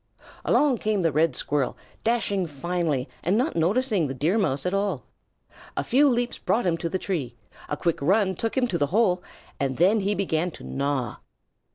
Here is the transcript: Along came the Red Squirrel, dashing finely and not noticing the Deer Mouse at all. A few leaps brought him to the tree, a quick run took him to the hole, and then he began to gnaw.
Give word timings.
Along 0.43 0.79
came 0.79 1.03
the 1.03 1.11
Red 1.11 1.35
Squirrel, 1.35 1.77
dashing 2.03 2.47
finely 2.47 3.07
and 3.21 3.37
not 3.37 3.55
noticing 3.55 4.07
the 4.07 4.15
Deer 4.15 4.39
Mouse 4.39 4.65
at 4.65 4.73
all. 4.73 5.03
A 5.77 5.83
few 5.83 6.09
leaps 6.09 6.39
brought 6.39 6.65
him 6.65 6.75
to 6.79 6.89
the 6.89 6.97
tree, 6.97 7.35
a 7.69 7.77
quick 7.77 8.01
run 8.01 8.33
took 8.33 8.57
him 8.57 8.65
to 8.65 8.79
the 8.79 8.87
hole, 8.87 9.21
and 9.59 9.77
then 9.77 9.99
he 9.99 10.15
began 10.15 10.49
to 10.49 10.63
gnaw. 10.63 11.17